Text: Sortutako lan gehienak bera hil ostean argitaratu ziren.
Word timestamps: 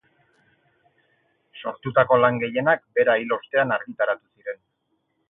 Sortutako 1.63 2.17
lan 2.21 2.39
gehienak 2.45 2.81
bera 3.01 3.19
hil 3.25 3.37
ostean 3.39 3.75
argitaratu 3.77 4.31
ziren. 4.39 4.59